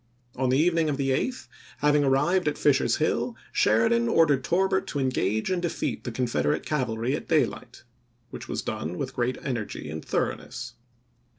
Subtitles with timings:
[0.35, 1.47] On the evening of the 8th,
[1.77, 6.65] having arrived at Fisher's Hill, Sheridan ordered Torbert to engage and defeat the Confed erate
[6.65, 7.83] cavalry at daylight,
[8.31, 10.73] which was done with great energy and thoroughness.